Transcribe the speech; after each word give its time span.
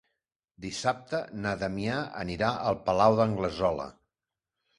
Dissabte 0.63 1.19
na 1.43 1.51
Damià 1.63 1.99
anirà 2.23 2.49
al 2.71 2.79
Palau 2.89 3.19
d'Anglesola. 3.21 3.87